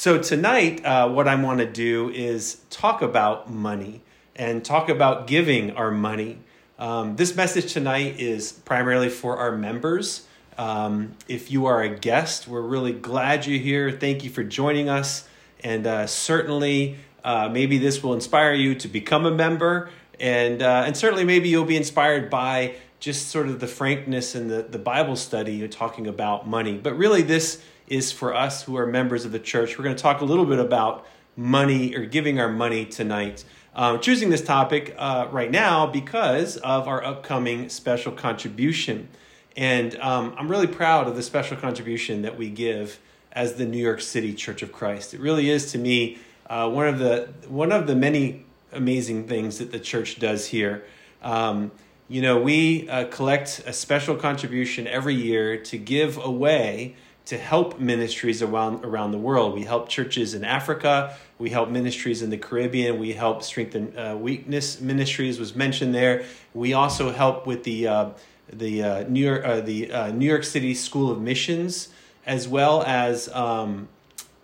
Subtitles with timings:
[0.00, 4.00] So, tonight, uh, what I want to do is talk about money
[4.36, 6.38] and talk about giving our money.
[6.78, 10.24] Um, this message tonight is primarily for our members.
[10.56, 13.90] Um, if you are a guest, we're really glad you're here.
[13.90, 15.26] Thank you for joining us.
[15.64, 19.90] And uh, certainly, uh, maybe this will inspire you to become a member.
[20.20, 24.48] And, uh, and certainly, maybe you'll be inspired by just sort of the frankness and
[24.48, 26.78] the, the Bible study you're talking about money.
[26.78, 27.60] But really, this
[27.90, 29.78] is for us who are members of the church.
[29.78, 33.44] We're going to talk a little bit about money or giving our money tonight.
[33.74, 39.08] Um, choosing this topic uh, right now because of our upcoming special contribution.
[39.56, 42.98] And um, I'm really proud of the special contribution that we give
[43.30, 45.14] as the New York City Church of Christ.
[45.14, 46.18] It really is to me
[46.48, 50.84] uh, one of the one of the many amazing things that the church does here.
[51.22, 51.70] Um,
[52.08, 56.96] you know, we uh, collect a special contribution every year to give away
[57.28, 59.54] to help ministries around around the world.
[59.54, 61.14] We help churches in Africa.
[61.38, 62.98] We help ministries in the Caribbean.
[62.98, 66.24] We help strengthen uh, weakness ministries was mentioned there.
[66.54, 68.10] We also help with the uh,
[68.50, 71.90] the uh, New York uh, the uh, New York City School of Missions
[72.24, 73.88] as well as um,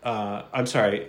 [0.02, 1.08] uh, I'm sorry,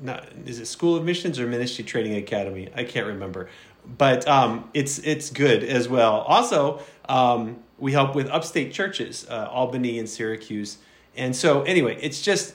[0.00, 2.68] not is it School of Missions or Ministry Training Academy?
[2.74, 3.48] I can't remember,
[3.96, 6.22] but um, it's it's good as well.
[6.22, 6.80] Also.
[7.08, 10.78] Um, we help with upstate churches, Albany and Syracuse,
[11.16, 12.54] and so, anyway, it's just,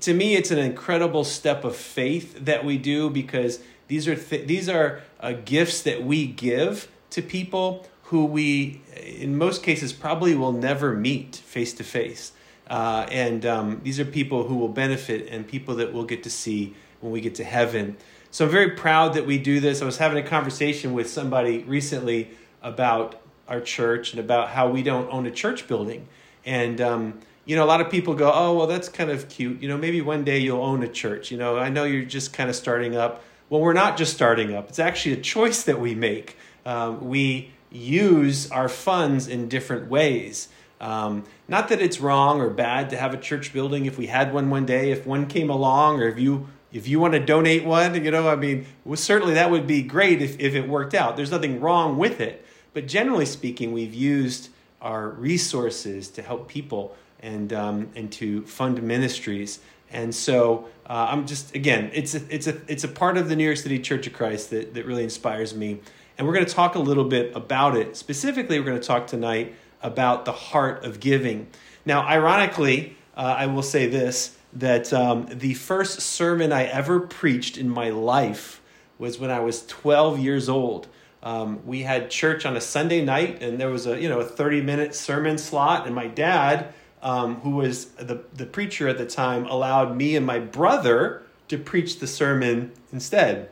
[0.00, 4.46] to me, it's an incredible step of faith that we do because these are, th-
[4.46, 10.34] these are uh, gifts that we give to people who we, in most cases, probably
[10.34, 12.32] will never meet face to face.
[12.68, 16.74] And um, these are people who will benefit and people that we'll get to see
[17.00, 17.96] when we get to heaven.
[18.30, 19.82] So I'm very proud that we do this.
[19.82, 22.30] I was having a conversation with somebody recently
[22.62, 26.08] about our church and about how we don't own a church building.
[26.44, 29.62] And um, you know, a lot of people go, oh, well, that's kind of cute.
[29.62, 31.30] You know, maybe one day you'll own a church.
[31.30, 33.22] You know, I know you're just kind of starting up.
[33.48, 36.36] Well, we're not just starting up, it's actually a choice that we make.
[36.66, 40.48] Um, we use our funds in different ways.
[40.80, 44.34] Um, not that it's wrong or bad to have a church building if we had
[44.34, 47.64] one one day, if one came along, or if you if you want to donate
[47.64, 50.94] one, you know, I mean, well, certainly that would be great if, if it worked
[50.94, 51.16] out.
[51.16, 52.44] There's nothing wrong with it.
[52.74, 54.50] But generally speaking, we've used
[54.82, 59.60] our resources to help people and um, and to fund ministries.
[59.90, 63.36] And so uh, I'm just again, it's a, it's a it's a part of the
[63.36, 65.80] New York City Church of Christ that that really inspires me.
[66.18, 67.96] And we're going to talk a little bit about it.
[67.96, 71.46] Specifically, we're going to talk tonight about the heart of giving.
[71.84, 77.58] Now, ironically, uh, I will say this that um, the first sermon I ever preached
[77.58, 78.62] in my life
[78.98, 80.88] was when I was 12 years old.
[81.22, 84.24] Um, we had church on a Sunday night, and there was a you know a
[84.24, 89.06] 30 minute sermon slot, and my dad um, who was the, the preacher at the
[89.06, 93.48] time, allowed me and my brother to preach the sermon instead.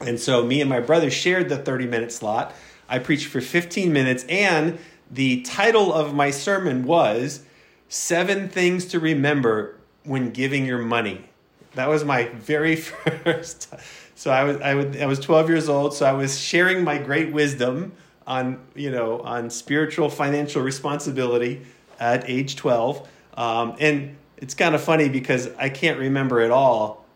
[0.00, 2.54] And so me and my brother shared the 30 minute slot.
[2.88, 4.78] I preached for 15 minutes, and
[5.10, 7.44] the title of my sermon was
[7.88, 11.26] Seven Things to Remember When Giving Your Money.
[11.74, 13.72] That was my very first.
[14.14, 14.70] So I was I,
[15.02, 17.92] I was 12 years old, so I was sharing my great wisdom
[18.26, 21.62] on, you know, on spiritual financial responsibility
[22.00, 23.08] at age 12.
[23.34, 27.06] Um, and it's kind of funny because I can't remember at all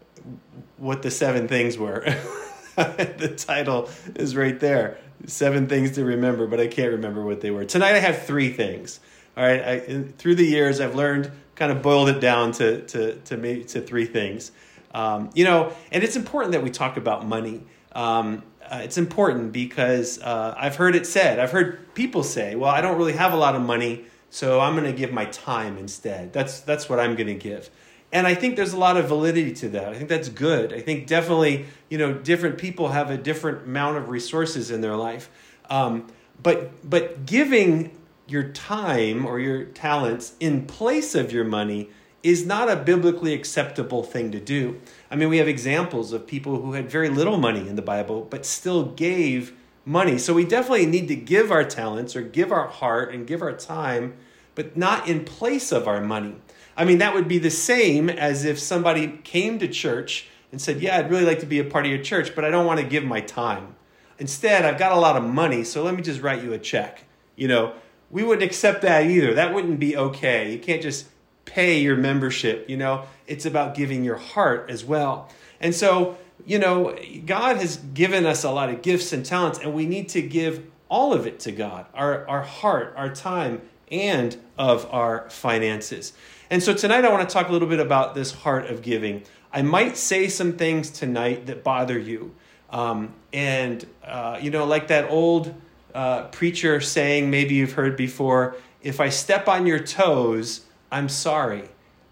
[0.76, 2.00] what the seven things were.
[2.76, 7.50] the title is right there seven things to remember, but I can't remember what they
[7.50, 7.64] were.
[7.64, 9.00] Tonight I have three things.
[9.36, 13.16] All right, I, through the years I've learned, kind of boiled it down to to
[13.16, 14.52] to me to three things.
[14.92, 17.62] Um, you know, and it's important that we talk about money.
[17.92, 22.70] Um, uh, it's important because uh, I've heard it said, I've heard people say, "Well,
[22.70, 25.78] I don't really have a lot of money, so I'm going to give my time
[25.78, 26.32] instead.
[26.32, 27.70] That's that's what I'm going to give.
[28.10, 29.90] And I think there's a lot of validity to that.
[29.90, 30.72] I think that's good.
[30.72, 34.96] I think definitely, you know, different people have a different amount of resources in their
[34.96, 35.30] life.
[35.70, 36.08] Um,
[36.42, 37.96] but but giving
[38.26, 41.90] your time or your talents in place of your money
[42.24, 44.80] is not a biblically acceptable thing to do.
[45.12, 48.26] I mean, we have examples of people who had very little money in the Bible,
[48.28, 49.52] but still gave
[49.84, 50.18] money.
[50.18, 53.52] So we definitely need to give our talents or give our heart and give our
[53.52, 54.14] time,
[54.54, 56.36] but not in place of our money.
[56.76, 60.80] I mean, that would be the same as if somebody came to church and said,
[60.80, 62.80] Yeah, I'd really like to be a part of your church, but I don't want
[62.80, 63.76] to give my time.
[64.18, 67.04] Instead, I've got a lot of money, so let me just write you a check.
[67.36, 67.74] You know,
[68.10, 69.34] we wouldn't accept that either.
[69.34, 70.52] That wouldn't be okay.
[70.52, 71.06] You can't just
[71.44, 75.28] pay your membership, you know, it's about giving your heart as well.
[75.60, 76.96] And so, you know,
[77.26, 80.64] God has given us a lot of gifts and talents, and we need to give
[80.88, 86.12] all of it to God our, our heart, our time, and of our finances.
[86.50, 89.22] And so tonight I want to talk a little bit about this heart of giving.
[89.52, 92.34] I might say some things tonight that bother you.
[92.70, 95.54] Um, and, uh, you know, like that old
[95.94, 101.68] uh, preacher saying, maybe you've heard before, if I step on your toes, I'm sorry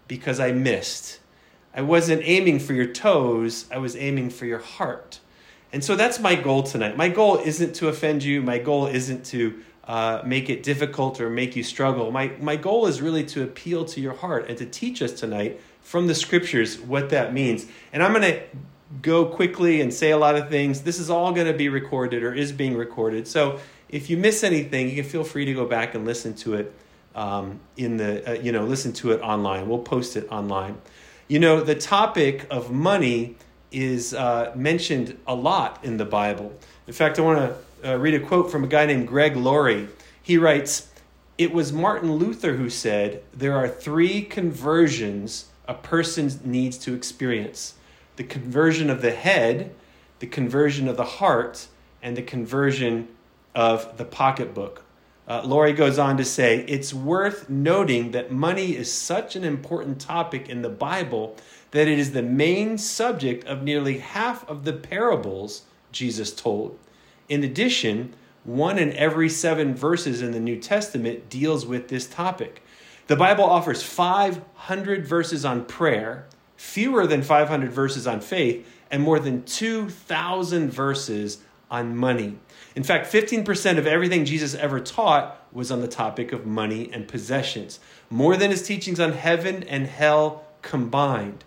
[0.07, 1.19] because I missed.
[1.73, 5.19] I wasn't aiming for your toes, I was aiming for your heart.
[5.71, 6.95] And so that's my goal tonight.
[6.95, 11.29] My goal isn't to offend you, my goal isn't to uh, make it difficult or
[11.29, 12.11] make you struggle.
[12.11, 15.59] My, my goal is really to appeal to your heart and to teach us tonight
[15.81, 17.65] from the scriptures what that means.
[17.91, 18.41] And I'm going to
[19.01, 20.81] go quickly and say a lot of things.
[20.83, 23.27] This is all going to be recorded or is being recorded.
[23.27, 23.59] So
[23.89, 26.73] if you miss anything, you can feel free to go back and listen to it
[27.13, 29.67] um, in the, uh, you know, listen to it online.
[29.67, 30.77] We'll post it online.
[31.27, 33.35] You know, the topic of money
[33.71, 36.53] is uh, mentioned a lot in the Bible.
[36.87, 39.87] In fact, I want to uh, read a quote from a guy named Greg Laurie.
[40.21, 40.89] He writes,
[41.37, 47.75] It was Martin Luther who said, There are three conversions a person needs to experience
[48.15, 49.73] the conversion of the head,
[50.19, 51.67] the conversion of the heart,
[52.01, 53.07] and the conversion
[53.55, 54.83] of the pocketbook.
[55.27, 59.99] Uh, Laurie goes on to say, It's worth noting that money is such an important
[59.99, 61.37] topic in the Bible
[61.71, 66.77] that it is the main subject of nearly half of the parables Jesus told.
[67.29, 72.61] In addition, one in every seven verses in the New Testament deals with this topic.
[73.07, 79.19] The Bible offers 500 verses on prayer, fewer than 500 verses on faith, and more
[79.19, 81.39] than 2,000 verses
[81.71, 82.37] on money.
[82.75, 87.07] In fact, 15% of everything Jesus ever taught was on the topic of money and
[87.07, 87.79] possessions,
[88.09, 91.43] more than his teachings on heaven and hell combined.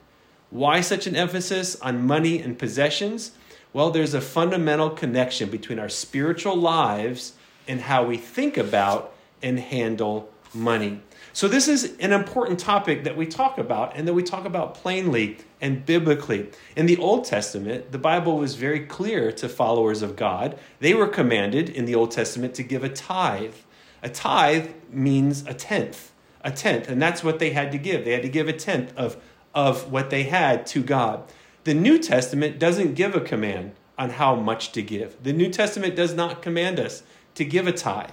[0.50, 3.32] Why such an emphasis on money and possessions?
[3.76, 7.34] Well, there's a fundamental connection between our spiritual lives
[7.68, 9.12] and how we think about
[9.42, 11.02] and handle money.
[11.34, 14.76] So, this is an important topic that we talk about and that we talk about
[14.76, 16.48] plainly and biblically.
[16.74, 20.58] In the Old Testament, the Bible was very clear to followers of God.
[20.80, 23.56] They were commanded in the Old Testament to give a tithe.
[24.02, 28.06] A tithe means a tenth, a tenth, and that's what they had to give.
[28.06, 29.18] They had to give a tenth of
[29.54, 31.24] of what they had to God.
[31.66, 35.20] The New Testament doesn't give a command on how much to give.
[35.24, 37.02] The New Testament does not command us
[37.34, 38.12] to give a tithe.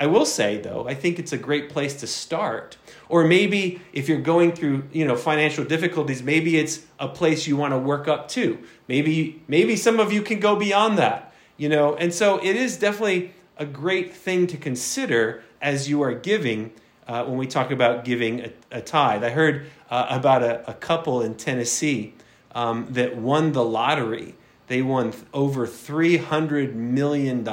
[0.00, 2.78] I will say though, I think it's a great place to start.
[3.10, 7.58] Or maybe if you're going through, you know, financial difficulties, maybe it's a place you
[7.58, 8.58] want to work up to.
[8.88, 11.94] Maybe maybe some of you can go beyond that, you know.
[11.96, 16.72] And so it is definitely a great thing to consider as you are giving
[17.06, 19.22] uh, when we talk about giving a, a tithe.
[19.22, 22.14] I heard uh, about a, a, couple in Tennessee
[22.54, 24.34] um, that won the lottery.
[24.66, 27.46] They won th- over $300 million.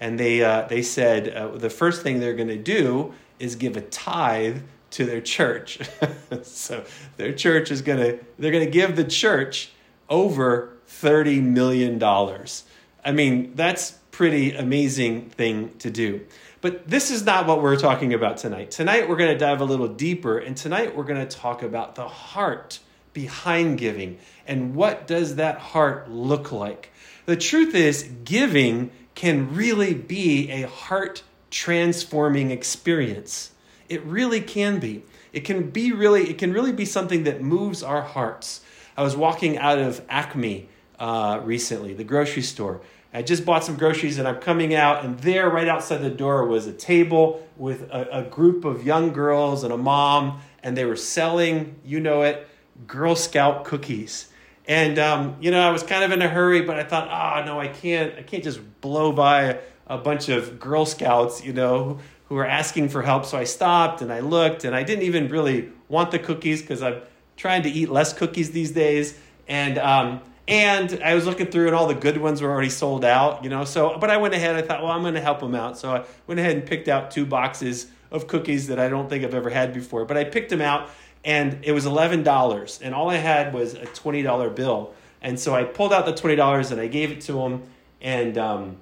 [0.00, 3.76] And they, uh, they said uh, the first thing they're going to do is give
[3.76, 4.62] a tithe
[4.92, 5.80] to their church.
[6.42, 6.84] so
[7.16, 9.72] their church is going to, they're going to give the church
[10.08, 12.02] over $30 million.
[12.02, 16.24] I mean, that's pretty amazing thing to do.
[16.60, 18.70] But this is not what we're talking about tonight.
[18.70, 21.94] Tonight, we're going to dive a little deeper, and tonight, we're going to talk about
[21.94, 22.80] the heart
[23.16, 26.92] behind giving and what does that heart look like.
[27.24, 33.52] The truth is, giving can really be a heart transforming experience.
[33.88, 35.02] It really can be.
[35.32, 38.60] It can be really, it can really be something that moves our hearts.
[38.98, 40.68] I was walking out of Acme
[40.98, 42.82] uh, recently, the grocery store,
[43.16, 46.44] I just bought some groceries and I'm coming out, and there, right outside the door,
[46.44, 50.84] was a table with a, a group of young girls and a mom, and they
[50.84, 52.46] were selling, you know it,
[52.86, 54.28] Girl Scout cookies.
[54.68, 57.40] And um, you know, I was kind of in a hurry, but I thought, ah,
[57.40, 61.52] oh, no, I can't, I can't just blow by a bunch of Girl Scouts, you
[61.52, 63.24] know, who were asking for help.
[63.24, 66.82] So I stopped and I looked, and I didn't even really want the cookies because
[66.82, 67.02] I'm
[67.36, 69.18] trying to eat less cookies these days.
[69.46, 73.04] And um, and I was looking through, and all the good ones were already sold
[73.04, 73.64] out, you know.
[73.64, 74.54] So, but I went ahead.
[74.54, 75.78] I thought, well, I'm going to help them out.
[75.78, 79.24] So I went ahead and picked out two boxes of cookies that I don't think
[79.24, 80.04] I've ever had before.
[80.04, 80.88] But I picked them out,
[81.26, 84.94] and it was eleven dollars, and all I had was a twenty dollar bill.
[85.20, 87.64] And so I pulled out the twenty dollars and I gave it to them,
[88.00, 88.76] and um,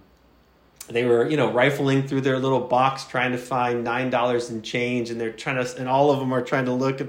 [0.87, 4.63] they were, you know, rifling through their little box trying to find nine dollars in
[4.63, 7.01] change, and they're trying to, and all of them are trying to look.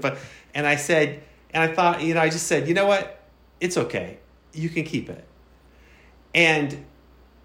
[0.54, 3.22] And I said, and I thought, you know, I just said, you know what,
[3.60, 4.18] it's okay
[4.56, 5.24] you can keep it.
[6.34, 6.84] And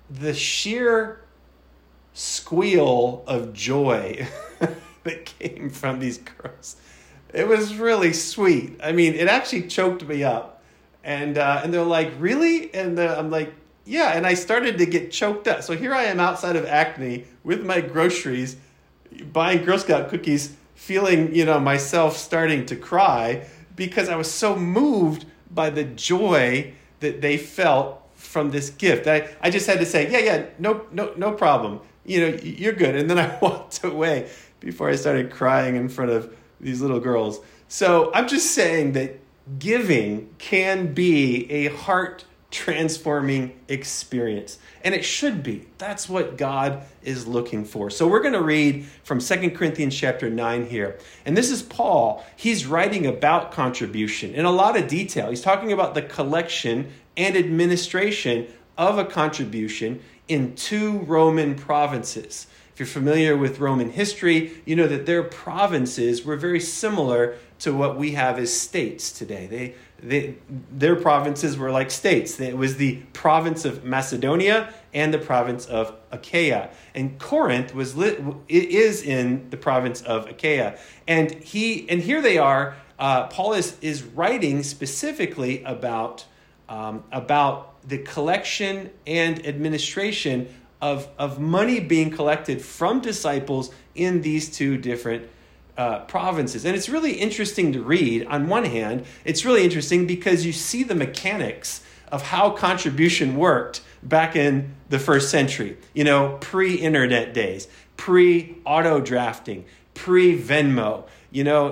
[0.09, 1.21] the sheer
[2.13, 4.27] squeal of joy
[5.03, 6.75] that came from these girls,
[7.33, 8.79] it was really sweet.
[8.83, 10.61] I mean, it actually choked me up.
[11.03, 12.73] And, uh, and they're like, really?
[12.73, 13.53] And uh, I'm like,
[13.85, 14.11] yeah.
[14.15, 15.63] And I started to get choked up.
[15.63, 18.57] So here I am outside of Acme with my groceries,
[19.33, 23.45] buying Girl Scout cookies feeling, you know, myself starting to cry
[23.75, 29.07] because I was so moved by the joy that they felt from this gift.
[29.07, 31.81] I, I just had to say, yeah, yeah, no, no, no problem.
[32.05, 32.95] You know, you're good.
[32.95, 37.41] And then I walked away before I started crying in front of these little girls.
[37.67, 39.19] So I'm just saying that
[39.59, 44.59] giving can be a heart transforming experience.
[44.83, 45.67] And it should be.
[45.77, 47.89] That's what God is looking for.
[47.89, 50.99] So we're going to read from Second Corinthians chapter 9 here.
[51.25, 52.23] And this is Paul.
[52.35, 55.29] He's writing about contribution in a lot of detail.
[55.29, 62.47] He's talking about the collection and administration of a contribution in two Roman provinces.
[62.81, 67.95] You're familiar with Roman history, you know that their provinces were very similar to what
[67.95, 69.45] we have as states today.
[69.45, 70.37] They they,
[70.71, 72.39] their provinces were like states.
[72.39, 76.71] It was the province of Macedonia and the province of Achaia.
[76.95, 78.19] And Corinth was lit,
[78.49, 80.79] is in the province of Achaia.
[81.07, 82.77] And he and here they are.
[82.97, 86.25] Uh, Paul is, is writing specifically about,
[86.67, 90.47] um, about the collection and administration
[90.81, 95.29] of, of money being collected from disciples in these two different
[95.77, 96.65] uh, provinces.
[96.65, 98.25] And it's really interesting to read.
[98.27, 103.81] On one hand, it's really interesting because you see the mechanics of how contribution worked
[104.03, 111.07] back in the first century, you know, pre internet days, pre auto drafting, pre Venmo.
[111.33, 111.71] You know,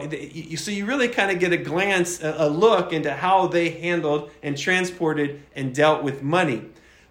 [0.56, 4.58] so you really kind of get a glance, a look into how they handled and
[4.58, 6.64] transported and dealt with money.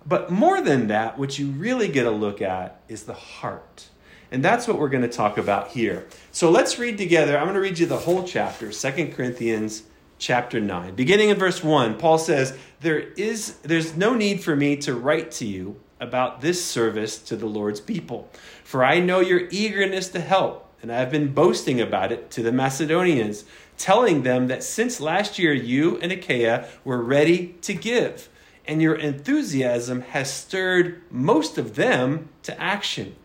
[0.09, 3.89] But more than that, what you really get a look at is the heart
[4.31, 6.07] and that's what we're going to talk about here.
[6.33, 7.37] So let's read together.
[7.37, 9.85] I'm going to read you the whole chapter, Second Corinthians
[10.19, 10.95] chapter 9.
[10.95, 15.31] Beginning in verse 1, Paul says, "There is there's no need for me to write
[15.33, 18.29] to you about this service to the Lord's people,
[18.65, 22.43] for I know your eagerness to help, and I have been boasting about it to
[22.43, 23.45] the Macedonians,
[23.77, 28.29] telling them that since last year you and Achaia were ready to give,
[28.69, 33.17] and your enthusiasm has stirred most of them to action."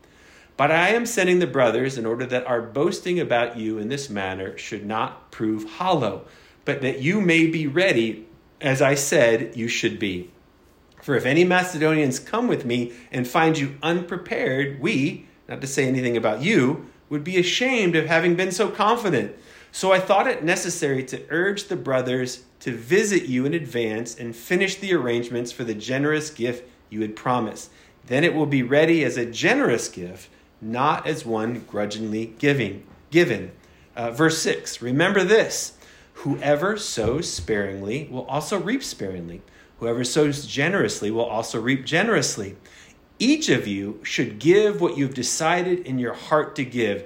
[0.55, 4.09] But I am sending the brothers in order that our boasting about you in this
[4.09, 6.25] manner should not prove hollow,
[6.63, 8.25] but that you may be ready,
[8.61, 10.29] as I said you should be.
[11.01, 15.85] For if any Macedonians come with me and find you unprepared, we, not to say
[15.85, 19.35] anything about you, would be ashamed of having been so confident.
[19.75, 24.35] So I thought it necessary to urge the brothers to visit you in advance and
[24.35, 27.71] finish the arrangements for the generous gift you had promised.
[28.05, 30.29] Then it will be ready as a generous gift
[30.61, 33.51] not as one grudgingly giving, given.
[33.95, 35.73] Uh, verse 6 Remember this
[36.13, 39.41] whoever sows sparingly will also reap sparingly,
[39.79, 42.55] whoever sows generously will also reap generously.
[43.17, 47.05] Each of you should give what you've decided in your heart to give,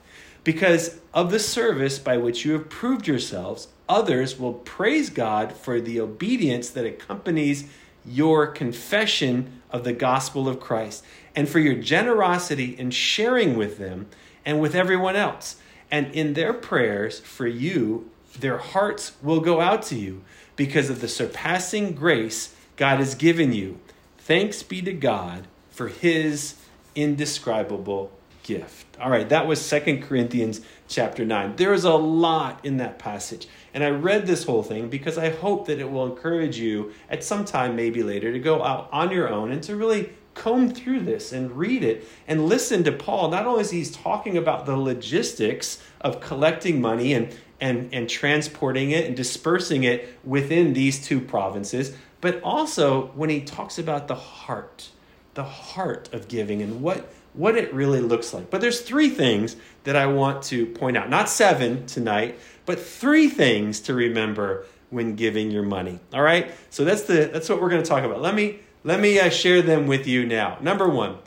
[0.43, 5.79] Because of the service by which you have proved yourselves, others will praise God for
[5.79, 7.65] the obedience that accompanies
[8.05, 11.03] your confession of the gospel of Christ
[11.35, 14.07] and for your generosity in sharing with them
[14.45, 15.57] and with everyone else.
[15.91, 20.23] And in their prayers for you, their hearts will go out to you
[20.55, 23.79] because of the surpassing grace God has given you.
[24.17, 26.55] Thanks be to God for his
[26.95, 28.11] indescribable
[28.43, 28.85] gift.
[28.99, 31.55] All right, that was Second Corinthians chapter 9.
[31.55, 33.47] There is a lot in that passage.
[33.73, 37.23] And I read this whole thing because I hope that it will encourage you at
[37.23, 41.01] some time, maybe later, to go out on your own and to really comb through
[41.01, 43.29] this and read it and listen to Paul.
[43.29, 48.91] Not only is he talking about the logistics of collecting money and, and, and transporting
[48.91, 54.15] it and dispersing it within these two provinces, but also when he talks about the
[54.15, 54.89] heart,
[55.33, 58.49] the heart of giving and what, what it really looks like.
[58.49, 61.09] But there's three things that I want to point out.
[61.09, 65.99] Not seven tonight, but three things to remember when giving your money.
[66.13, 66.51] All right?
[66.69, 68.21] So that's the that's what we're going to talk about.
[68.21, 70.57] Let me let me uh, share them with you now.
[70.61, 71.17] Number 1.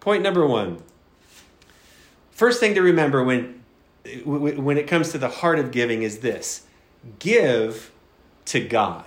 [0.00, 0.82] Point number 1.
[2.30, 3.62] First thing to remember when
[4.24, 6.66] when it comes to the heart of giving is this.
[7.18, 7.90] Give
[8.46, 9.04] to God.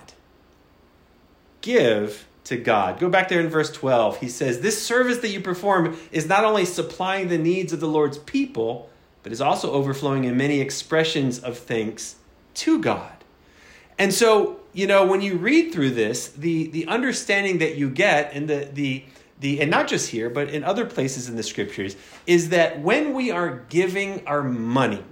[1.60, 2.98] Give to God.
[2.98, 4.20] Go back there in verse 12.
[4.20, 7.86] He says, This service that you perform is not only supplying the needs of the
[7.86, 8.88] Lord's people,
[9.22, 12.16] but is also overflowing in many expressions of thanks
[12.54, 13.12] to God.
[13.98, 18.32] And so, you know, when you read through this, the, the understanding that you get
[18.32, 19.04] and the, the,
[19.40, 23.12] the, and not just here, but in other places in the scriptures, is that when
[23.12, 25.04] we are giving our money,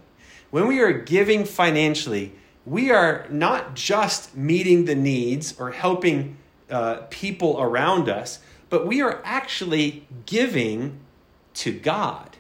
[0.50, 2.32] when we are giving financially,
[2.64, 6.36] we are not just meeting the needs or helping
[6.70, 11.00] uh, people around us, but we are actually giving
[11.54, 12.36] to God.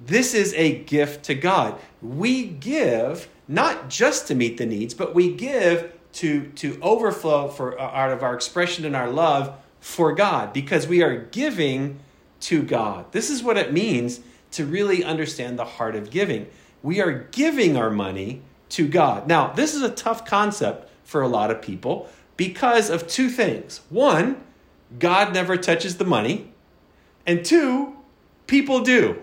[0.00, 1.78] This is a gift to God.
[2.02, 7.80] We give not just to meet the needs, but we give to, to overflow for,
[7.80, 12.00] uh, out of our expression and our love for God because we are giving
[12.40, 13.10] to God.
[13.12, 14.20] This is what it means
[14.52, 16.46] to really understand the heart of giving.
[16.82, 19.26] We are giving our money to God.
[19.26, 22.08] Now, this is a tough concept for a lot of people
[22.38, 23.82] because of two things.
[23.90, 24.40] One,
[24.98, 26.50] God never touches the money,
[27.26, 27.94] and two,
[28.46, 29.20] people do.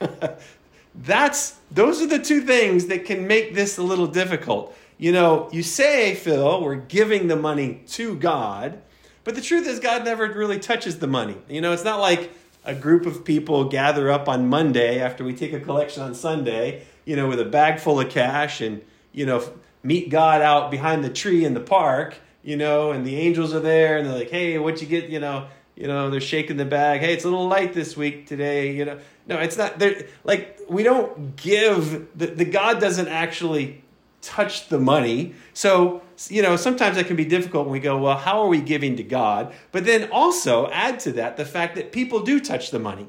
[0.96, 4.76] That's those are the two things that can make this a little difficult.
[4.98, 8.80] You know, you say, Phil, we're giving the money to God,
[9.22, 11.36] but the truth is God never really touches the money.
[11.48, 12.32] You know, it's not like
[12.64, 16.86] a group of people gather up on Monday after we take a collection on Sunday,
[17.04, 18.80] you know, with a bag full of cash and,
[19.12, 19.46] you know,
[19.82, 23.60] meet God out behind the tree in the park, you know, and the angels are
[23.60, 26.64] there and they're like, "Hey, what you get, you know, you know, they're shaking the
[26.64, 27.00] bag.
[27.00, 28.98] Hey, it's a little light this week today, you know.
[29.26, 33.82] No, it's not there like we don't give the, the God doesn't actually
[34.22, 35.34] touch the money.
[35.52, 38.60] So, you know, sometimes that can be difficult when we go, well, how are we
[38.60, 39.52] giving to God?
[39.72, 43.08] But then also add to that the fact that people do touch the money.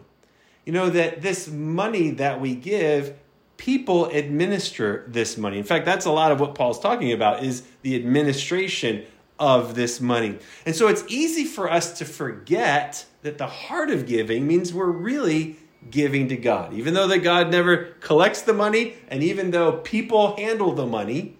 [0.65, 3.17] You know, that this money that we give,
[3.55, 5.57] people administer this money.
[5.57, 9.05] In fact, that's a lot of what Paul's talking about is the administration
[9.39, 10.37] of this money.
[10.65, 14.85] And so it's easy for us to forget that the heart of giving means we're
[14.85, 15.57] really
[15.89, 16.73] giving to God.
[16.73, 21.37] Even though that God never collects the money and even though people handle the money,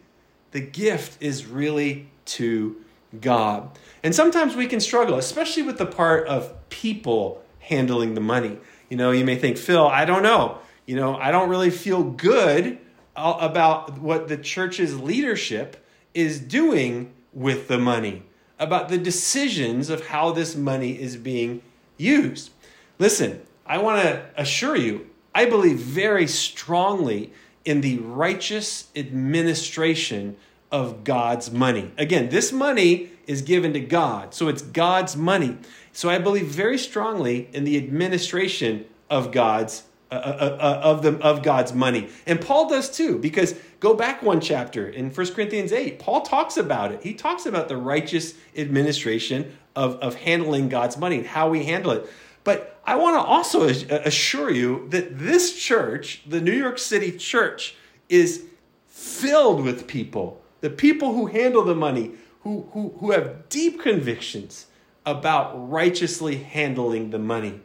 [0.52, 2.78] the gift is really to
[3.20, 3.78] God.
[4.04, 8.58] And sometimes we can struggle, especially with the part of people handling the money.
[8.90, 10.60] You know, you may think, Phil, I don't know.
[10.86, 12.78] You know, I don't really feel good
[13.16, 15.84] about what the church's leadership
[16.14, 18.24] is doing with the money,
[18.58, 21.62] about the decisions of how this money is being
[21.96, 22.50] used.
[22.98, 27.32] Listen, I want to assure you, I believe very strongly
[27.64, 30.36] in the righteous administration
[30.72, 31.92] of God's money.
[31.96, 35.58] Again, this money is given to God, so it's God's money.
[35.94, 41.18] So I believe very strongly in the administration of God's uh, uh, uh, of the
[41.22, 42.10] of God's money.
[42.26, 46.00] And Paul does too because go back one chapter in 1 Corinthians 8.
[46.00, 47.04] Paul talks about it.
[47.04, 51.92] He talks about the righteous administration of of handling God's money and how we handle
[51.92, 52.10] it.
[52.46, 57.76] But I want to also assure you that this church, the New York City church,
[58.08, 58.46] is
[58.88, 62.12] filled with people, the people who handle the money,
[62.44, 64.68] who, who, who have deep convictions
[65.06, 67.60] about righteously handling the money.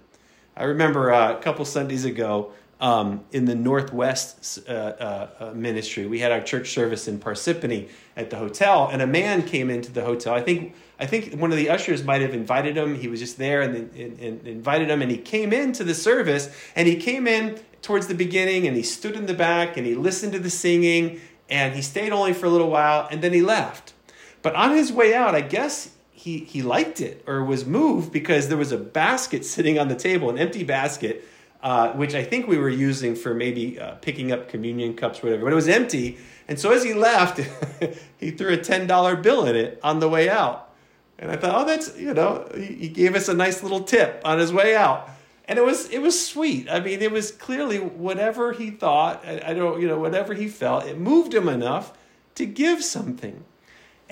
[0.57, 6.07] I remember uh, a couple Sundays ago um, in the Northwest uh, uh, uh, ministry,
[6.07, 9.93] we had our church service in Parsippany at the hotel, and a man came into
[9.93, 10.35] the hotel.
[10.35, 12.95] I think I think one of the ushers might have invited him.
[12.95, 16.55] He was just there and, and, and invited him, and he came into the service,
[16.77, 19.95] and he came in towards the beginning, and he stood in the back, and he
[19.95, 23.43] listened to the singing, and he stayed only for a little while, and then he
[23.43, 23.95] left.
[24.43, 28.47] But on his way out, I guess he, he liked it or was moved because
[28.47, 31.25] there was a basket sitting on the table, an empty basket,
[31.65, 35.43] uh, which I think we were using for maybe uh, picking up communion cups, whatever.
[35.43, 36.19] But it was empty.
[36.47, 37.41] And so as he left,
[38.19, 40.73] he threw a $10 bill in it on the way out.
[41.19, 44.39] And I thought, oh, that's, you know, he gave us a nice little tip on
[44.39, 45.11] his way out.
[45.47, 46.71] And it was, it was sweet.
[46.71, 50.87] I mean, it was clearly whatever he thought, I don't, you know, whatever he felt,
[50.87, 51.93] it moved him enough
[52.37, 53.43] to give something.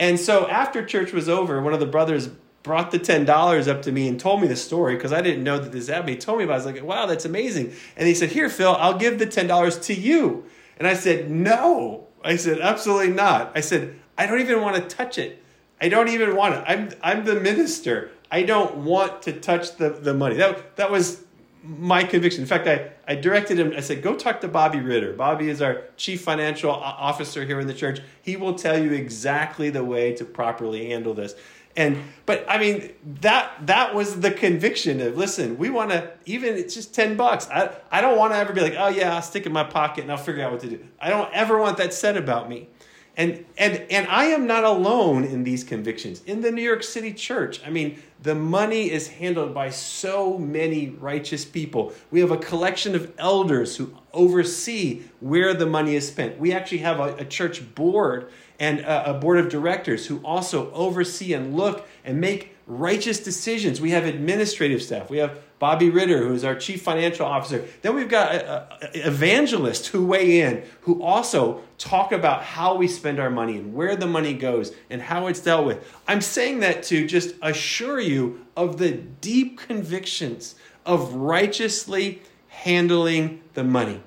[0.01, 2.31] And so after church was over, one of the brothers
[2.63, 5.59] brought the $10 up to me and told me the story because I didn't know
[5.59, 6.21] that this happened.
[6.21, 6.63] Told me about it.
[6.63, 7.75] I was like, wow, that's amazing.
[7.97, 10.47] And he said, Here, Phil, I'll give the $10 to you.
[10.79, 12.09] And I said, No.
[12.25, 13.53] I said, Absolutely not.
[13.55, 15.45] I said, I don't even want to touch it.
[15.81, 16.65] I don't even want it.
[16.67, 18.11] I'm, I'm the minister.
[18.31, 20.37] I don't want to touch the, the money.
[20.37, 21.25] That, that was
[21.63, 22.43] my conviction.
[22.43, 25.13] In fact, I, I directed him, I said, go talk to Bobby Ritter.
[25.13, 28.01] Bobby is our chief financial officer here in the church.
[28.23, 31.35] He will tell you exactly the way to properly handle this.
[31.77, 36.57] And but I mean that that was the conviction of listen, we want to even
[36.57, 37.49] it's just 10 bucks.
[37.49, 40.03] I I don't want to ever be like, "Oh yeah, I'll stick in my pocket
[40.03, 42.69] and I'll figure out what to do." I don't ever want that said about me.
[43.17, 46.23] And, and, and I am not alone in these convictions.
[46.25, 50.91] In the New York City church, I mean, the money is handled by so many
[50.91, 51.93] righteous people.
[52.11, 56.39] We have a collection of elders who oversee where the money is spent.
[56.39, 60.71] We actually have a, a church board and a, a board of directors who also
[60.73, 63.81] oversee and look and make righteous decisions.
[63.81, 65.11] We have administrative staff.
[65.11, 67.67] We have Bobby Ritter, who is our chief financial officer.
[67.83, 73.29] Then we've got evangelists who weigh in, who also talk about how we spend our
[73.29, 75.85] money and where the money goes and how it's dealt with.
[76.07, 80.55] I'm saying that to just assure you of the deep convictions
[80.87, 84.01] of righteously handling the money.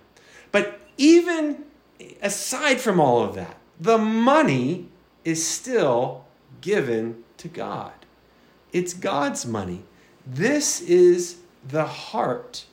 [0.51, 1.65] But even
[2.21, 4.87] aside from all of that, the money
[5.25, 6.25] is still
[6.61, 7.91] given to God.
[8.73, 9.83] It's God's money.
[10.25, 12.65] This is the heart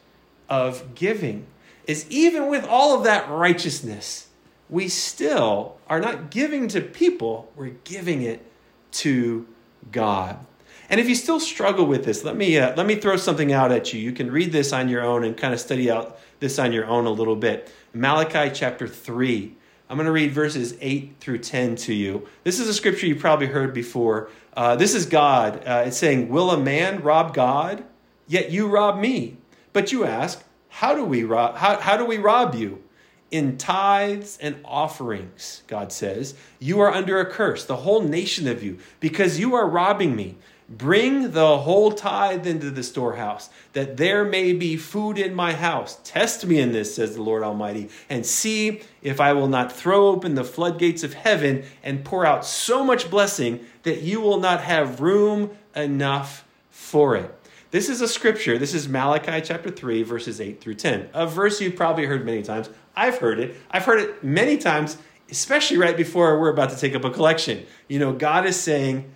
[0.49, 1.47] of giving.
[1.87, 4.29] Is even with all of that righteousness,
[4.69, 8.45] we still are not giving to people, we're giving it
[8.93, 9.47] to
[9.93, 10.39] God.
[10.89, 13.71] And if you still struggle with this, let me uh, let me throw something out
[13.71, 14.01] at you.
[14.01, 16.87] You can read this on your own and kind of study out this on your
[16.87, 17.73] own a little bit.
[17.95, 19.57] Malachi chapter 3.
[19.91, 22.29] I'm going to read verses 8 through 10 to you.
[22.45, 24.31] This is a scripture you probably heard before.
[24.55, 25.65] Uh, this is God.
[25.67, 27.83] Uh, it's saying, Will a man rob God?
[28.29, 29.39] Yet you rob me.
[29.73, 32.85] But you ask, How do we rob, how, how do we rob you?
[33.33, 38.61] In tithes and offerings, God says, you are under a curse, the whole nation of
[38.61, 40.37] you, because you are robbing me.
[40.71, 45.99] Bring the whole tithe into the storehouse, that there may be food in my house.
[46.05, 50.07] Test me in this, says the Lord Almighty, and see if I will not throw
[50.07, 54.61] open the floodgates of heaven and pour out so much blessing that you will not
[54.61, 57.35] have room enough for it.
[57.73, 58.57] This is a scripture.
[58.57, 61.09] This is Malachi chapter 3, verses 8 through 10.
[61.15, 62.71] A verse you've probably heard many times.
[62.95, 63.57] I've heard it.
[63.73, 64.99] I've heard it many times,
[65.31, 67.67] especially right before we're about to take up a collection.
[67.89, 69.11] You know, God is saying,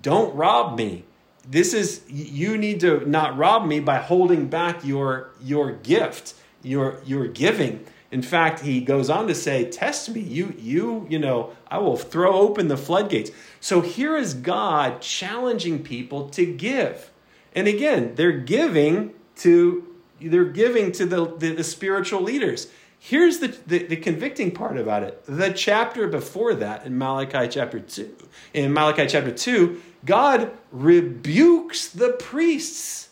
[0.00, 1.04] don't rob me.
[1.48, 7.00] This is you need to not rob me by holding back your your gift, your
[7.04, 7.84] your giving.
[8.10, 10.20] In fact, he goes on to say, "Test me.
[10.20, 15.82] You you you know, I will throw open the floodgates." So here is God challenging
[15.82, 17.10] people to give.
[17.54, 19.88] And again, they're giving to
[20.20, 22.68] they're giving to the, the, the spiritual leaders.
[23.04, 25.24] Here's the, the, the, convicting part about it.
[25.26, 28.16] The chapter before that, in Malachi chapter 2,
[28.54, 33.08] in Malachi chapter 2, God rebukes the priests.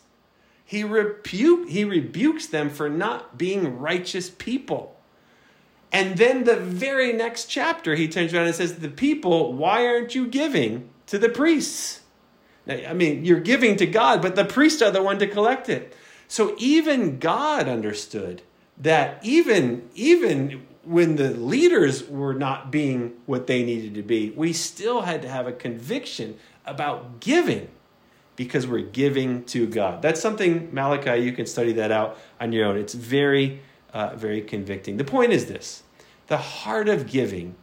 [0.63, 4.97] He, rebuke, he rebukes them for not being righteous people.
[5.91, 10.15] And then the very next chapter, he turns around and says, The people, why aren't
[10.15, 11.99] you giving to the priests?
[12.65, 15.67] Now, I mean, you're giving to God, but the priests are the one to collect
[15.67, 15.93] it.
[16.29, 18.41] So even God understood
[18.77, 24.51] that even even when the leaders were not being what they needed to be, we
[24.51, 27.69] still had to have a conviction about giving
[28.35, 30.01] because we're giving to God.
[30.01, 32.77] That's something, Malachi, you can study that out on your own.
[32.77, 33.61] It's very,
[33.93, 34.97] uh, very convicting.
[34.97, 35.83] The point is this
[36.27, 37.55] the heart of giving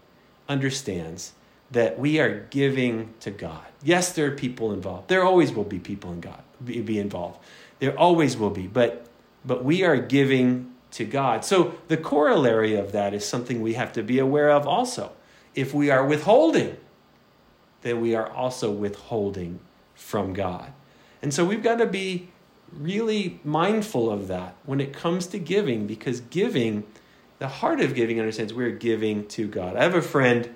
[0.49, 1.33] understands
[1.71, 3.65] that we are giving to God.
[3.83, 5.09] Yes, there are people involved.
[5.09, 7.41] There always will be people in God be, be involved.
[7.79, 9.07] There always will be, but
[9.45, 11.45] but we are giving to God.
[11.45, 15.13] So the corollary of that is something we have to be aware of also.
[15.55, 16.77] If we are withholding,
[17.83, 19.61] then we are also withholding
[19.95, 20.73] from God.
[21.23, 22.29] And so we've got to be
[22.73, 26.85] really mindful of that when it comes to giving because giving,
[27.39, 29.77] the heart of giving understands we're giving to God.
[29.77, 30.55] I have a friend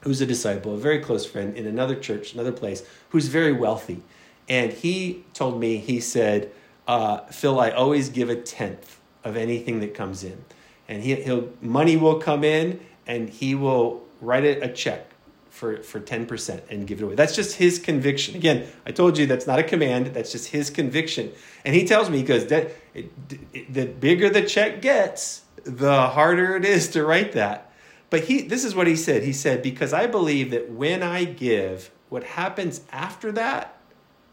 [0.00, 4.02] who's a disciple, a very close friend in another church, another place, who's very wealthy.
[4.48, 6.52] And he told me, he said,
[6.86, 10.44] uh, Phil, I always give a tenth of anything that comes in.
[10.88, 15.10] And he, he'll money will come in and he will write a, check
[15.50, 17.14] for, for 10% and give it away.
[17.14, 18.34] That's just his conviction.
[18.34, 21.32] Again, I told you that's not a command, that's just his conviction.
[21.64, 23.10] And he tells me, because that, it,
[23.52, 27.70] it, the bigger the check gets, the harder it is to write that.
[28.10, 29.22] But he, this is what he said.
[29.22, 33.76] He said, Because I believe that when I give, what happens after that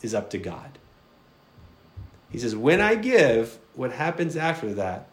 [0.01, 0.77] is up to God.
[2.29, 5.07] He says, When I give, what happens after that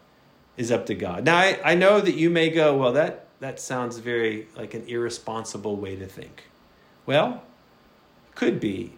[0.57, 1.25] is up to God.
[1.25, 4.83] Now, I, I know that you may go, Well, that, that sounds very like an
[4.87, 6.43] irresponsible way to think.
[7.05, 7.43] Well,
[8.35, 8.93] could be.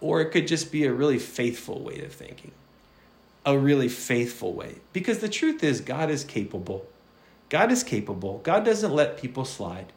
[0.00, 2.52] Or it could just be a really faithful way of thinking.
[3.46, 4.76] a really faithful way.
[4.92, 6.86] Because the truth is, God is capable.
[7.48, 8.38] God is capable.
[8.44, 9.92] God doesn't let people slide.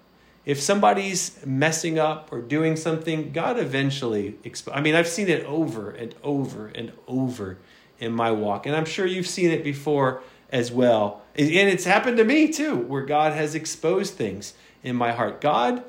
[0.46, 4.38] If somebody's messing up or doing something, God eventually.
[4.44, 7.58] Exp- I mean, I've seen it over and over and over
[8.02, 11.22] in my walk, and I'm sure you've seen it before as well.
[11.36, 15.40] And it's happened to me too, where God has exposed things in my heart.
[15.40, 15.84] God,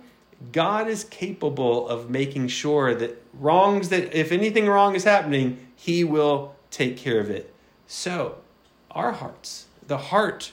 [0.53, 6.05] God is capable of making sure that wrongs that if anything wrong is happening, He
[6.05, 7.53] will take care of it.
[7.89, 8.37] So,
[8.93, 10.53] our hearts, the heart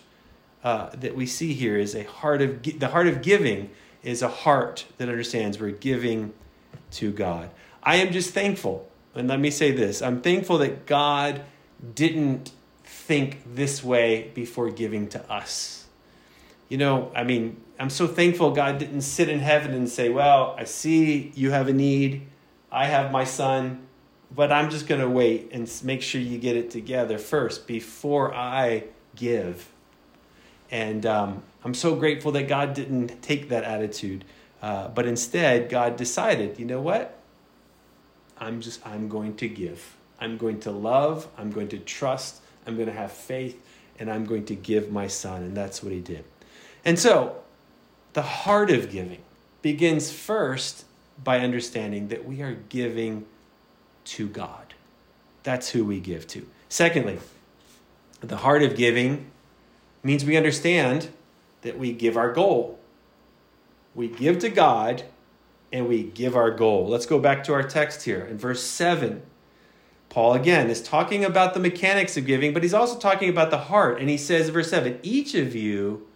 [0.63, 3.69] uh, that we see here is a heart of the heart of giving
[4.01, 6.33] is a heart that understands we're giving
[6.91, 7.49] to God.
[7.83, 11.43] I am just thankful, and let me say this: I'm thankful that God
[11.95, 12.51] didn't
[12.83, 15.85] think this way before giving to us.
[16.67, 20.55] You know, I mean, I'm so thankful God didn't sit in heaven and say, Well,
[20.57, 22.27] I see you have a need.
[22.71, 23.87] I have my son,
[24.35, 28.33] but I'm just going to wait and make sure you get it together first before
[28.35, 28.83] I
[29.15, 29.67] give.
[30.69, 34.25] And um, I'm so grateful that God didn't take that attitude,
[34.61, 37.18] uh, but instead, God decided, you know what?
[38.39, 39.95] I'm just, I'm going to give.
[40.19, 41.27] I'm going to love.
[41.37, 42.41] I'm going to trust.
[42.65, 43.61] I'm going to have faith
[43.99, 45.43] and I'm going to give my son.
[45.43, 46.23] And that's what he did.
[46.85, 47.41] And so,
[48.13, 49.19] the heart of giving
[49.61, 50.85] begins first
[51.23, 53.25] by understanding that we are giving
[54.05, 54.73] to God.
[55.43, 56.47] That's who we give to.
[56.69, 57.19] Secondly,
[58.21, 59.29] the heart of giving
[60.03, 61.09] means we understand
[61.61, 62.79] that we give our goal.
[63.93, 65.03] We give to God
[65.71, 66.87] and we give our goal.
[66.87, 69.21] Let's go back to our text here in verse 7.
[70.09, 73.57] Paul again is talking about the mechanics of giving, but he's also talking about the
[73.57, 73.99] heart.
[73.99, 76.07] And he says, verse 7 each of you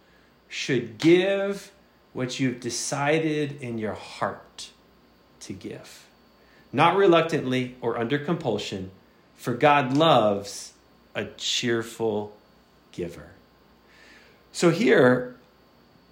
[0.48, 1.70] should give
[2.12, 4.70] what you've decided in your heart
[5.40, 6.06] to give,
[6.72, 8.90] not reluctantly or under compulsion,
[9.36, 10.72] for God loves
[11.14, 12.36] a cheerful
[12.92, 13.30] giver.
[14.52, 15.34] So here,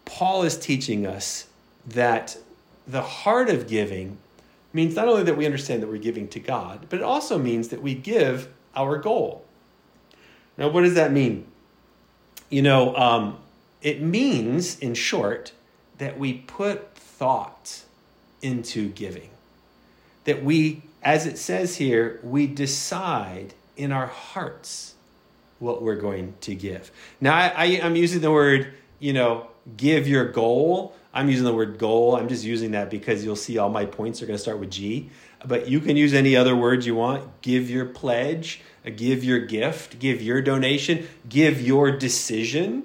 [0.04, 1.46] Paul is teaching us
[1.86, 2.36] that
[2.86, 4.18] the heart of giving
[4.72, 7.68] means not only that we understand that we're giving to God, but it also means
[7.68, 9.44] that we give our goal.
[10.56, 11.46] Now, what does that mean?
[12.50, 13.38] You know, um,
[13.80, 15.52] it means, in short,
[15.98, 17.82] that we put thought
[18.40, 19.30] into giving.
[20.24, 24.94] That we, as it says here, we decide in our hearts
[25.58, 26.90] what we're going to give.
[27.20, 31.54] Now, I, I, I'm using the word, you know, give your goal I'm using the
[31.54, 32.16] word goal.
[32.16, 34.70] I'm just using that because you'll see all my points are going to start with
[34.70, 35.10] G.
[35.44, 37.42] But you can use any other words you want.
[37.42, 42.84] Give your pledge, uh, give your gift, give your donation, give your decision.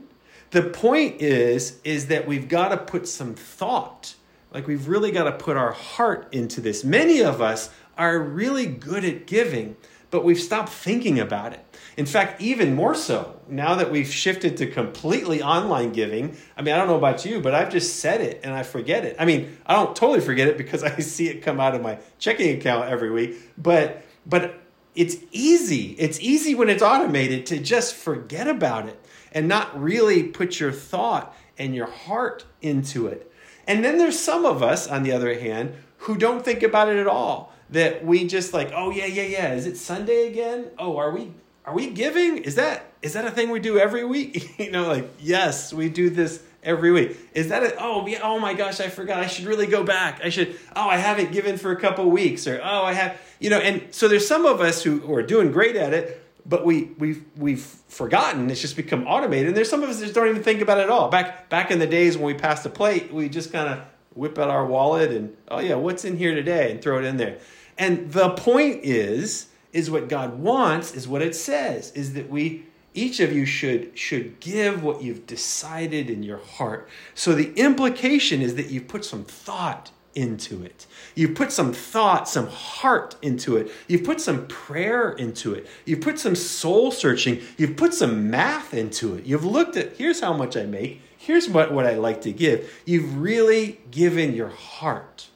[0.52, 4.16] The point is is that we've got to put some thought.
[4.52, 6.84] Like we've really got to put our heart into this.
[6.84, 9.76] Many of us are really good at giving,
[10.10, 11.66] but we've stopped thinking about it.
[11.98, 16.76] In fact, even more so, now that we've shifted to completely online giving, I mean,
[16.76, 19.16] I don't know about you, but I've just said it and I forget it.
[19.20, 21.98] I mean, I don't totally forget it because I see it come out of my
[22.20, 24.62] checking account every week, but but
[24.94, 25.96] it's easy.
[25.98, 30.72] It's easy when it's automated to just forget about it and not really put your
[30.72, 33.32] thought and your heart into it.
[33.68, 36.98] And then there's some of us, on the other hand, who don't think about it
[36.98, 37.54] at all.
[37.70, 39.54] That we just like, oh yeah, yeah, yeah.
[39.54, 40.68] Is it Sunday again?
[40.80, 41.34] Oh, are we
[41.68, 42.38] are we giving?
[42.38, 44.58] Is that is that a thing we do every week?
[44.60, 47.18] you know, like yes, we do this every week.
[47.34, 49.20] Is that a oh yeah, oh my gosh, I forgot.
[49.20, 50.22] I should really go back.
[50.24, 53.50] I should oh I haven't given for a couple weeks or oh I have you
[53.50, 56.66] know, and so there's some of us who, who are doing great at it, but
[56.66, 58.50] we we've we've forgotten.
[58.50, 59.48] It's just become automated.
[59.48, 61.10] And there's some of us that don't even think about it at all.
[61.10, 64.40] Back back in the days when we passed a plate, we just kind of whip
[64.40, 67.40] out our wallet and oh yeah, what's in here today and throw it in there.
[67.78, 72.66] And the point is is what God wants, is what it says, is that we
[72.96, 76.90] each of you should should give what you've decided in your heart.
[77.14, 80.88] So the implication is that you've put some thought into it.
[81.14, 83.72] You've put some thought, some heart into it.
[83.88, 85.68] You've put some prayer into it.
[85.86, 87.40] You've put some soul searching.
[87.56, 89.26] You've put some math into it.
[89.26, 91.02] You've looked at here's how much I make.
[91.20, 92.82] Here's what, what I like to give.
[92.84, 95.28] You've really given your heart.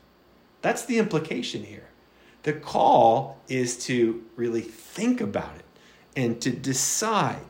[0.63, 1.90] That's the implication here.
[2.43, 5.65] The call is to really think about it
[6.15, 7.45] and to decide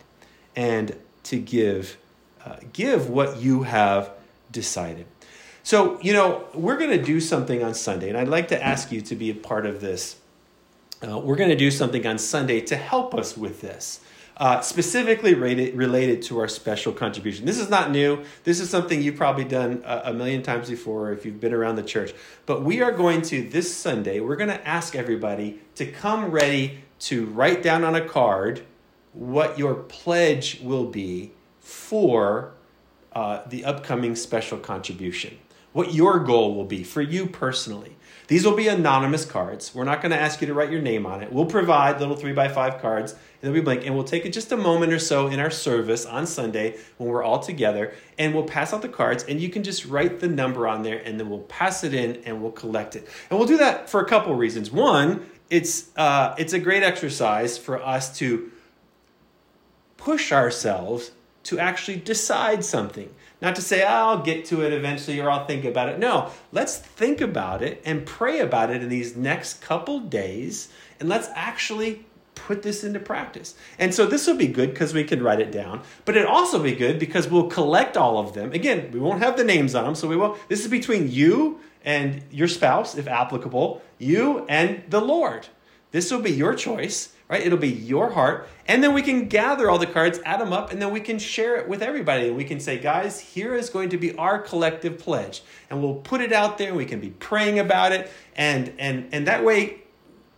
[0.56, 1.98] and to give
[2.46, 4.12] uh, give what you have
[4.52, 5.06] decided.
[5.64, 8.92] So, you know, we're going to do something on Sunday, and I'd like to ask
[8.92, 10.16] you to be a part of this.
[11.08, 14.00] Uh, we're going to do something on Sunday to help us with this
[14.38, 17.46] uh, specifically rated, related to our special contribution.
[17.46, 18.24] This is not new.
[18.44, 21.76] This is something you've probably done a, a million times before if you've been around
[21.76, 22.14] the church.
[22.46, 26.80] But we are going to, this Sunday, we're going to ask everybody to come ready
[27.00, 28.64] to write down on a card
[29.14, 32.54] what your pledge will be for
[33.14, 35.38] uh, the upcoming special contribution,
[35.74, 37.96] what your goal will be for you personally.
[38.28, 39.76] These will be anonymous cards.
[39.76, 41.34] We're not going to ask you to write your name on it.
[41.34, 43.86] We'll provide little three by five cards, they'll be blank.
[43.86, 47.24] And we'll take just a moment or so in our service on Sunday when we're
[47.24, 50.68] all together, and we'll pass out the cards, and you can just write the number
[50.68, 53.08] on there, and then we'll pass it in, and we'll collect it.
[53.30, 54.72] And we'll do that for a couple reasons.
[54.72, 58.52] One, it's uh, it's a great exercise for us to
[59.98, 61.12] push ourselves
[61.44, 63.14] to actually decide something.
[63.42, 65.98] Not to say, oh, I'll get to it eventually or I'll think about it.
[65.98, 71.10] No, let's think about it and pray about it in these next couple days and
[71.10, 72.06] let's actually
[72.48, 73.56] put this into practice.
[73.80, 76.62] And so this will be good because we can write it down, but it also
[76.62, 78.52] be good because we'll collect all of them.
[78.52, 80.38] Again, we won't have the names on them, so we will.
[80.48, 85.48] This is between you and your spouse, if applicable, you and the Lord.
[85.92, 87.46] This will be your choice right?
[87.46, 88.50] It'll be your heart.
[88.68, 91.18] And then we can gather all the cards, add them up, and then we can
[91.18, 92.28] share it with everybody.
[92.28, 95.42] And we can say, guys, here is going to be our collective pledge.
[95.70, 98.12] And we'll put it out there we can be praying about it.
[98.36, 99.81] And and and that way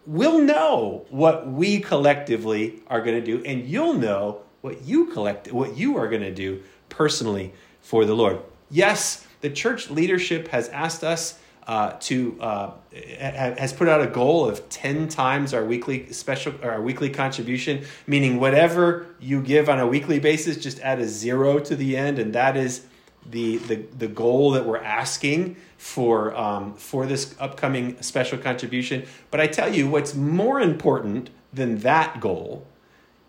[0.05, 5.51] we'll know what we collectively are going to do, and you'll know what you collect
[5.51, 8.39] what you are going to do personally for the Lord.
[8.69, 11.37] Yes, the church leadership has asked us
[11.67, 16.71] uh, to uh, has put out a goal of 10 times our weekly special or
[16.71, 21.59] our weekly contribution meaning whatever you give on a weekly basis just add a zero
[21.59, 22.85] to the end and that is
[23.29, 29.39] the the, the goal that we're asking for um, for this upcoming special contribution but
[29.39, 32.65] i tell you what's more important than that goal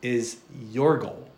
[0.03, 0.39] is
[0.71, 1.29] your goal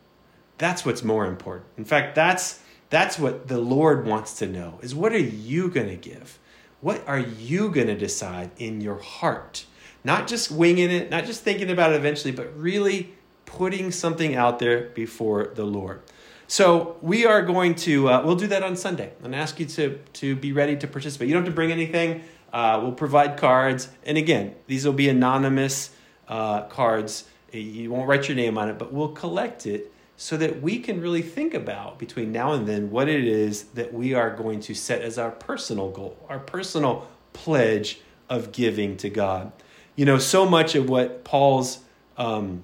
[0.58, 4.94] that's what's more important in fact that's that's what the lord wants to know is
[4.94, 6.38] what are you going to give
[6.80, 9.66] what are you going to decide in your heart?
[10.04, 13.14] Not just winging it, not just thinking about it eventually, but really
[13.44, 16.02] putting something out there before the Lord.
[16.48, 19.98] So we are going to, uh, we'll do that on Sunday and ask you to,
[20.14, 21.28] to be ready to participate.
[21.28, 22.22] You don't have to bring anything.
[22.52, 23.88] Uh, we'll provide cards.
[24.04, 25.90] And again, these will be anonymous
[26.28, 27.24] uh, cards.
[27.52, 31.00] You won't write your name on it, but we'll collect it so that we can
[31.00, 34.74] really think about between now and then what it is that we are going to
[34.74, 39.52] set as our personal goal, our personal pledge of giving to God.
[39.94, 41.80] You know, so much of what Paul's
[42.16, 42.62] um,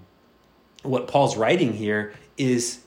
[0.83, 2.81] what Paul's writing here is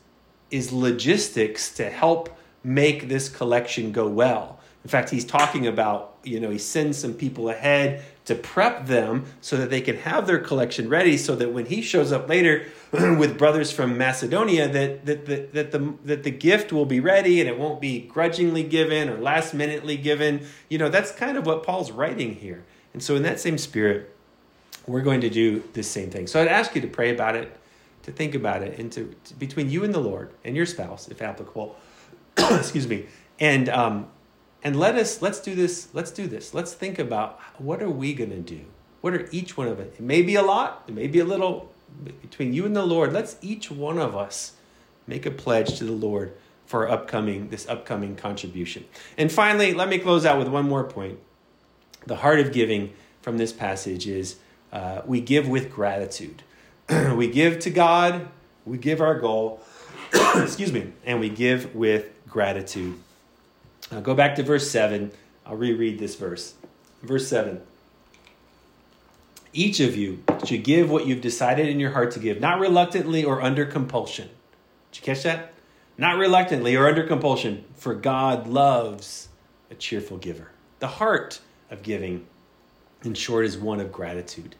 [0.51, 4.60] is logistics to help make this collection go well.
[4.84, 9.25] In fact, he's talking about, you know, he sends some people ahead to prep them
[9.41, 12.65] so that they can have their collection ready so that when he shows up later
[12.91, 17.39] with brothers from Macedonia that that, that, that the that the gift will be ready
[17.39, 20.45] and it won't be grudgingly given or last minutely given.
[20.69, 22.63] You know, that's kind of what Paul's writing here.
[22.93, 24.15] And so in that same spirit,
[24.88, 26.27] we're going to do the same thing.
[26.27, 27.55] So I'd ask you to pray about it,
[28.05, 31.07] to think about it, and to, to between you and the Lord and your spouse,
[31.07, 31.75] if applicable.
[32.37, 33.05] excuse me.
[33.39, 34.07] And um,
[34.65, 38.13] and let us let's do this let's do this let's think about what are we
[38.13, 38.61] going to do
[38.99, 41.23] what are each one of it it may be a lot it may be a
[41.23, 41.71] little
[42.21, 44.53] between you and the lord let's each one of us
[45.07, 46.33] make a pledge to the lord
[46.65, 48.83] for upcoming this upcoming contribution
[49.17, 51.19] and finally let me close out with one more point
[52.07, 52.91] the heart of giving
[53.21, 54.37] from this passage is
[54.73, 56.41] uh, we give with gratitude
[57.15, 58.27] we give to god
[58.65, 59.61] we give our goal
[60.35, 62.99] excuse me and we give with gratitude
[64.01, 65.11] go back to verse 7.
[65.45, 66.55] I'll reread this verse.
[67.01, 67.61] Verse 7.
[69.53, 73.23] Each of you should give what you've decided in your heart to give, not reluctantly
[73.23, 74.29] or under compulsion.
[74.91, 75.53] Did you catch that?
[75.97, 79.29] Not reluctantly or under compulsion, for God loves
[79.71, 80.49] a cheerful giver.
[80.79, 81.39] The heart
[81.71, 82.25] of giving,
[83.03, 84.55] in short, is one of gratitude.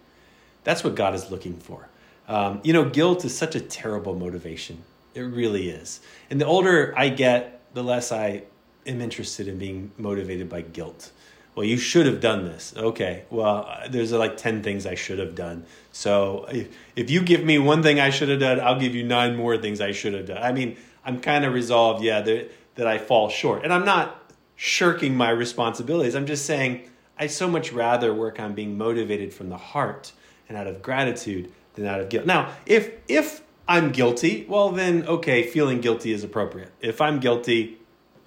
[0.63, 1.89] That's what God is looking for.
[2.27, 4.83] Um, you know, guilt is such a terrible motivation.
[5.13, 6.01] It really is.
[6.29, 8.43] And the older I get, the less I
[8.85, 11.11] am interested in being motivated by guilt.
[11.55, 12.73] Well, you should have done this.
[12.75, 13.23] Okay.
[13.29, 15.65] Well, there's like 10 things I should have done.
[15.93, 19.03] So if, if you give me one thing I should have done, I'll give you
[19.03, 20.43] nine more things I should have done.
[20.43, 23.63] I mean, I'm kind of resolved, yeah, that, that I fall short.
[23.63, 26.13] And I'm not shirking my responsibilities.
[26.13, 30.11] I'm just saying I so much rather work on being motivated from the heart
[30.49, 32.26] and out of gratitude than out of guilt.
[32.26, 36.71] Now, if if I'm guilty, well then okay, feeling guilty is appropriate.
[36.82, 37.78] If I'm guilty,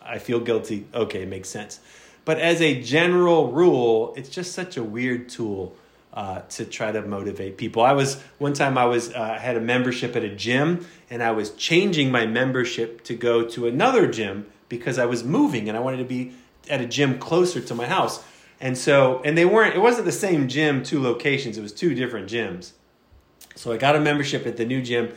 [0.02, 0.86] I feel guilty.
[0.94, 1.80] Okay, makes sense.
[2.24, 5.74] But as a general rule, it's just such a weird tool
[6.12, 7.82] uh, to try to motivate people.
[7.82, 11.30] I was one time I was uh, had a membership at a gym, and I
[11.30, 15.80] was changing my membership to go to another gym because I was moving and I
[15.80, 16.32] wanted to be
[16.68, 18.22] at a gym closer to my house.
[18.60, 19.76] And so, and they weren't.
[19.76, 21.56] It wasn't the same gym, two locations.
[21.56, 22.72] It was two different gyms.
[23.58, 25.12] So I got a membership at the new gym,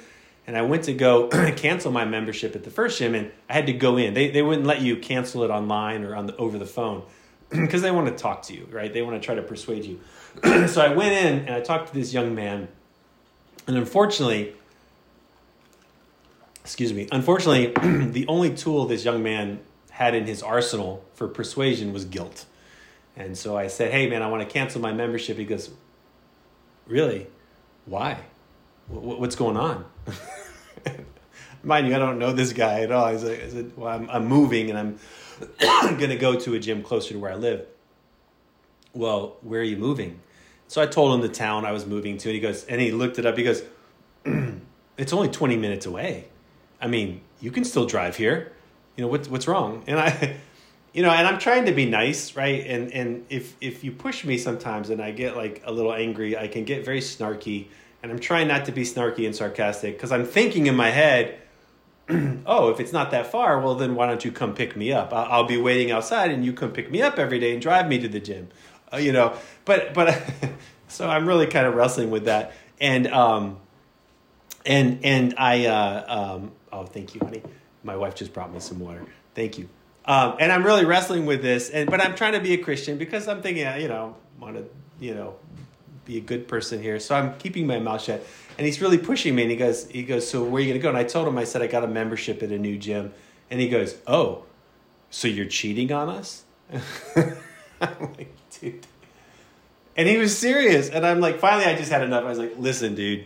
[0.47, 3.67] And I went to go cancel my membership at the first gym, and I had
[3.67, 4.15] to go in.
[4.15, 7.03] They, they wouldn't let you cancel it online or on the, over the phone
[7.49, 8.91] because they want to talk to you, right?
[8.91, 9.99] They want to try to persuade you.
[10.67, 12.67] so I went in and I talked to this young man.
[13.67, 14.55] And unfortunately,
[16.61, 17.67] excuse me, unfortunately,
[18.09, 19.59] the only tool this young man
[19.91, 22.47] had in his arsenal for persuasion was guilt.
[23.15, 25.37] And so I said, hey, man, I want to cancel my membership.
[25.37, 25.69] He goes,
[26.87, 27.27] really?
[27.85, 28.17] Why?
[28.91, 29.85] What's going on?
[31.63, 33.05] Mind you, I don't know this guy at all.
[33.05, 34.99] I said, I said well, I'm, I'm moving and I'm
[35.97, 37.65] going to go to a gym closer to where I live.
[38.93, 40.19] Well, where are you moving?
[40.67, 42.91] So I told him the town I was moving to, and he goes, and he
[42.91, 43.37] looked it up.
[43.37, 43.63] He goes,
[44.97, 46.27] it's only 20 minutes away.
[46.81, 48.51] I mean, you can still drive here.
[48.97, 49.85] You know, what, what's wrong?
[49.87, 50.35] And I,
[50.93, 52.65] you know, and I'm trying to be nice, right?
[52.67, 56.37] And, and if, if you push me sometimes and I get like a little angry,
[56.37, 57.67] I can get very snarky
[58.01, 61.37] and I'm trying not to be snarky and sarcastic because I'm thinking in my head,
[62.45, 65.13] oh, if it's not that far, well, then why don't you come pick me up?
[65.13, 67.87] I'll, I'll be waiting outside and you come pick me up every day and drive
[67.87, 68.49] me to the gym,
[68.91, 69.35] uh, you know.
[69.65, 70.21] But but
[70.87, 73.59] so I'm really kind of wrestling with that, and um,
[74.65, 77.43] and and I uh, um, oh, thank you, honey.
[77.83, 79.05] My wife just brought me some water.
[79.33, 79.69] Thank you.
[80.05, 82.97] Um, and I'm really wrestling with this, and but I'm trying to be a Christian
[82.97, 84.65] because I'm thinking, you know, want to,
[84.99, 85.35] you know,
[86.05, 86.99] be a good person here.
[86.99, 88.25] So I'm keeping my mouth shut.
[88.57, 89.43] And he's really pushing me.
[89.43, 90.89] And he goes, he goes, so where are you going to go?
[90.89, 93.13] And I told him, I said, I got a membership at a new gym.
[93.49, 94.45] And he goes, oh,
[95.09, 96.43] so you're cheating on us?
[97.15, 98.85] I'm like, dude.
[99.97, 100.89] And he was serious.
[100.89, 102.23] And I'm like, finally, I just had enough.
[102.23, 103.25] I was like, listen, dude,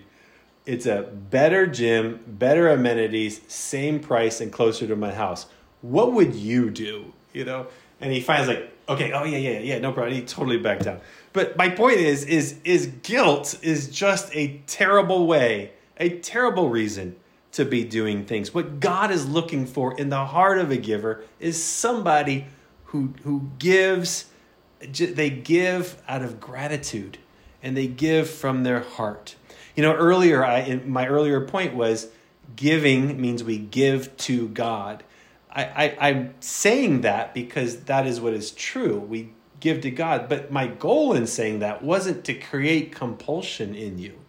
[0.66, 5.46] it's a better gym, better amenities, same price, and closer to my house.
[5.82, 7.14] What would you do?
[7.34, 7.68] You know?
[8.02, 10.16] And he finally like, okay, oh yeah, yeah, yeah, no problem.
[10.16, 11.02] He totally backed down.
[11.36, 17.18] But my point is, is, is guilt is just a terrible way, a terrible reason
[17.52, 18.54] to be doing things.
[18.54, 22.46] What God is looking for in the heart of a giver is somebody
[22.86, 24.28] who, who gives,
[24.80, 27.18] they give out of gratitude
[27.62, 29.36] and they give from their heart.
[29.76, 32.08] You know, earlier, I, my earlier point was
[32.56, 35.04] giving means we give to God.
[35.52, 38.98] I, I, I'm saying that because that is what is true.
[39.00, 40.30] We give to God.
[40.30, 44.20] But my goal in saying that wasn't to create compulsion in you.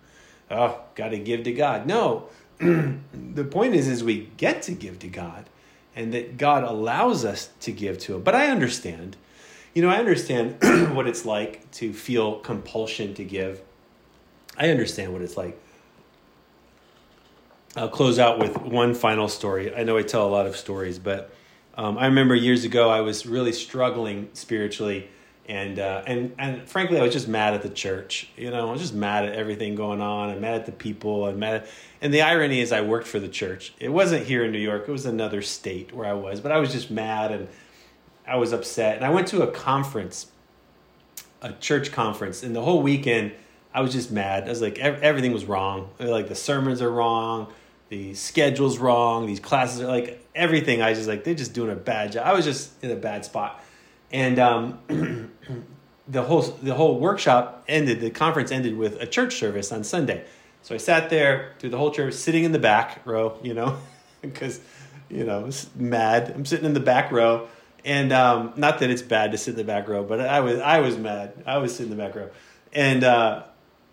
[0.51, 1.87] Oh, got to give to God.
[1.87, 2.29] No.
[2.59, 5.49] the point is is we get to give to God
[5.95, 8.23] and that God allows us to give to him.
[8.23, 9.17] But I understand.
[9.75, 10.57] You know, I understand
[10.95, 13.61] what it's like to feel compulsion to give.
[14.57, 15.59] I understand what it's like.
[17.75, 19.75] I'll close out with one final story.
[19.75, 21.31] I know I tell a lot of stories, but
[21.77, 25.11] um, I remember years ago I was really struggling spiritually
[25.49, 28.29] and uh, and and frankly, I was just mad at the church.
[28.37, 30.31] You know, I was just mad at everything going on.
[30.31, 31.27] I'm mad at the people.
[31.27, 31.63] I'm mad.
[31.63, 31.69] At,
[32.01, 33.73] and the irony is, I worked for the church.
[33.79, 34.89] It wasn't here in New York.
[34.89, 36.41] It was another state where I was.
[36.41, 37.49] But I was just mad and
[38.27, 38.97] I was upset.
[38.97, 40.27] And I went to a conference,
[41.41, 43.33] a church conference, and the whole weekend
[43.73, 44.45] I was just mad.
[44.45, 45.91] I was like, everything was wrong.
[45.99, 47.53] Like the sermons are wrong.
[47.91, 49.27] The schedule's wrong.
[49.27, 50.81] These classes are like everything.
[50.81, 52.27] I was just like, they're just doing a bad job.
[52.27, 53.63] I was just in a bad spot
[54.13, 54.79] and um,
[56.09, 58.01] the whole the whole workshop ended.
[58.01, 60.25] The conference ended with a church service on Sunday.
[60.63, 63.79] So I sat there through the whole church, sitting in the back row, you know,
[64.23, 64.61] because
[65.09, 66.33] you know I was mad.
[66.35, 67.49] I'm sitting in the back row,
[67.85, 70.59] and um, not that it's bad to sit in the back row, but I was
[70.61, 71.43] I was mad.
[71.47, 72.31] I was sitting in the back row,
[72.73, 73.45] and uh,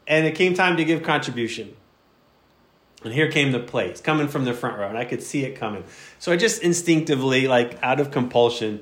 [0.08, 1.76] and it came time to give contribution.
[3.04, 5.58] And here came the plates coming from the front row, and I could see it
[5.58, 5.84] coming.
[6.20, 8.82] So I just instinctively, like out of compulsion,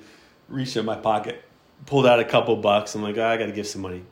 [0.51, 1.43] reached in my pocket,
[1.85, 2.95] pulled out a couple bucks.
[2.95, 4.03] I'm like, oh, I got to give some money.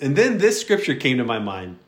[0.00, 1.78] And then this scripture came to my mind,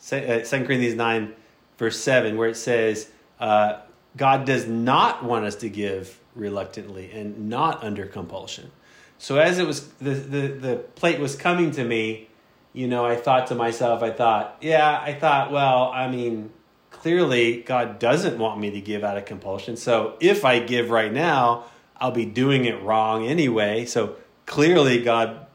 [0.00, 1.34] uh, Second Corinthians 9,
[1.78, 3.80] verse 7, where it says, uh,
[4.16, 8.70] God does not want us to give reluctantly and not under compulsion.
[9.18, 12.28] So as it was, the, the, the plate was coming to me,
[12.72, 16.50] you know, I thought to myself, I thought, yeah, I thought, well, I mean,
[16.90, 19.76] clearly God doesn't want me to give out of compulsion.
[19.76, 21.64] So if I give right now,
[22.00, 23.84] I'll be doing it wrong anyway.
[23.86, 24.16] So
[24.46, 25.46] clearly, God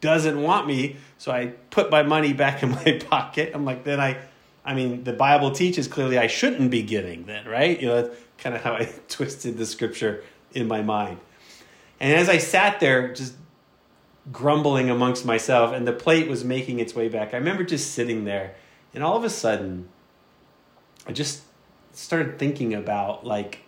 [0.00, 0.96] doesn't want me.
[1.18, 3.52] So I put my money back in my pocket.
[3.54, 4.18] I'm like, then I,
[4.64, 7.80] I mean, the Bible teaches clearly I shouldn't be giving then, right?
[7.80, 11.18] You know, that's kind of how I twisted the scripture in my mind.
[11.98, 13.34] And as I sat there, just
[14.32, 18.24] grumbling amongst myself, and the plate was making its way back, I remember just sitting
[18.24, 18.54] there,
[18.94, 19.88] and all of a sudden,
[21.06, 21.42] I just
[21.92, 23.60] started thinking about like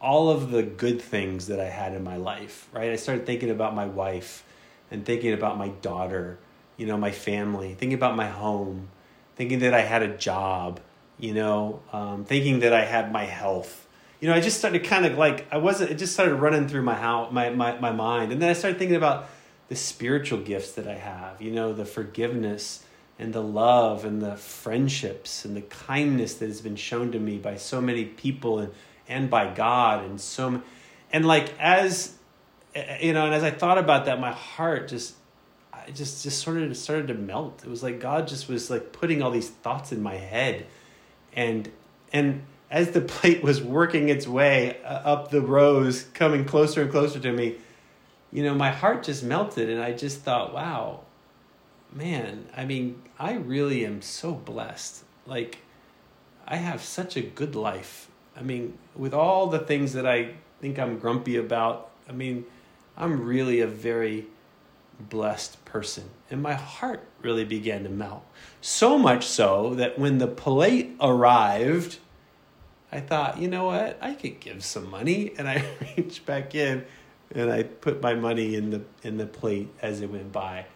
[0.00, 2.90] all of the good things that I had in my life, right?
[2.90, 4.44] I started thinking about my wife
[4.90, 6.38] and thinking about my daughter,
[6.76, 8.88] you know, my family, thinking about my home,
[9.36, 10.80] thinking that I had a job,
[11.18, 13.86] you know, um, thinking that I had my health.
[14.20, 15.90] You know, I just started kind of like I wasn't.
[15.90, 18.78] It just started running through my house, my, my my mind, and then I started
[18.78, 19.28] thinking about
[19.68, 21.40] the spiritual gifts that I have.
[21.40, 22.84] You know, the forgiveness
[23.18, 27.38] and the love and the friendships and the kindness that has been shown to me
[27.38, 28.72] by so many people and
[29.10, 30.62] and by God and so
[31.12, 32.14] and like as
[33.00, 35.14] you know, and as I thought about that, my heart just
[35.72, 37.62] I just just sort of started to melt.
[37.64, 40.66] It was like God just was like putting all these thoughts in my head.
[41.32, 41.70] And
[42.12, 46.90] and as the plate was working its way uh, up the rows coming closer and
[46.90, 47.56] closer to me
[48.32, 51.00] you know my heart just melted and i just thought wow
[51.92, 55.02] man i mean i really am so blessed.
[55.26, 55.58] Like
[56.46, 60.78] i have such a good life i mean with all the things that i think
[60.78, 62.44] i'm grumpy about i mean
[62.96, 64.26] i'm really a very
[65.08, 66.04] blessed person.
[66.30, 68.24] And my heart really began to melt.
[68.60, 71.98] So much so that when the plate arrived,
[72.92, 73.98] I thought, you know what?
[74.00, 75.32] I could give some money.
[75.38, 75.64] And I
[75.96, 76.84] reached back in
[77.32, 80.66] and I put my money in the in the plate as it went by.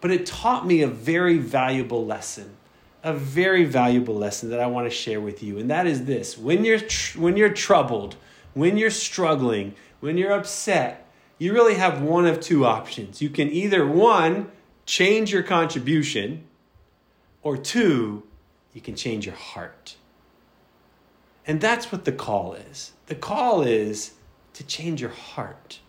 [0.00, 2.56] But it taught me a very valuable lesson.
[3.02, 5.58] A very valuable lesson that I want to share with you.
[5.58, 6.38] And that is this.
[6.38, 8.16] When you're tr- when you're troubled,
[8.54, 13.20] when you're struggling, when you're upset, you really have one of two options.
[13.20, 14.52] You can either one,
[14.86, 16.44] change your contribution,
[17.42, 18.22] or two,
[18.72, 19.96] you can change your heart.
[21.46, 22.92] And that's what the call is.
[23.06, 24.12] The call is
[24.54, 25.80] to change your heart.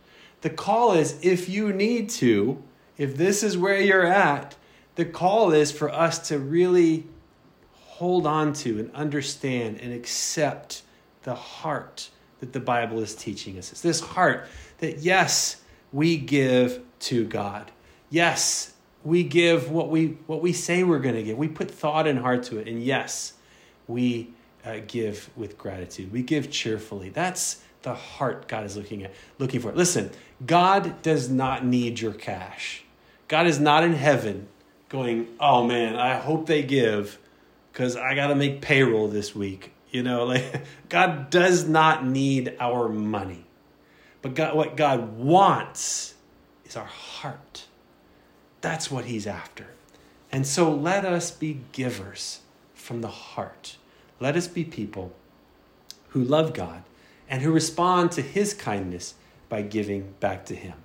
[0.41, 2.63] The call is if you need to,
[2.97, 4.55] if this is where you're at,
[4.95, 7.07] the call is for us to really
[7.71, 10.83] hold on to and understand and accept
[11.23, 13.71] the heart that the Bible is teaching us.
[13.71, 14.47] It's this heart
[14.79, 17.71] that yes, we give to God.
[18.09, 18.73] Yes,
[19.03, 21.37] we give what we what we say we're going to give.
[21.37, 23.33] We put thought and heart to it, and yes,
[23.87, 24.33] we
[24.65, 26.11] uh, give with gratitude.
[26.11, 27.09] We give cheerfully.
[27.09, 29.71] That's the heart God is looking at, looking for.
[29.73, 30.11] Listen,
[30.45, 32.83] God does not need your cash.
[33.27, 34.47] God is not in heaven
[34.93, 37.19] going, "Oh man, I hope they give
[37.73, 42.55] cuz I got to make payroll this week." You know, like God does not need
[42.59, 43.45] our money.
[44.21, 46.13] But God, what God wants
[46.63, 47.65] is our heart.
[48.61, 49.67] That's what He's after.
[50.31, 52.39] And so let us be givers
[52.73, 53.77] from the heart.
[54.19, 55.11] Let us be people
[56.09, 56.83] who love God
[57.27, 59.15] and who respond to His kindness
[59.49, 60.82] by giving back to Him.